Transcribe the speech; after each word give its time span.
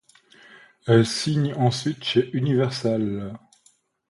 Elle 0.87 1.05
signe 1.05 1.53
ensuite 1.53 2.03
chez 2.03 2.31
Universal. 2.33 3.37